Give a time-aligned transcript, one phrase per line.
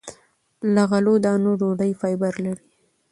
[0.73, 2.67] له غلو- دانو ډوډۍ فایبر لري.